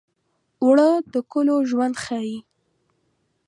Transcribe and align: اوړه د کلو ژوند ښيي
اوړه 0.63 0.89
د 1.13 1.15
کلو 1.31 1.55
ژوند 1.69 1.95
ښيي 2.03 2.37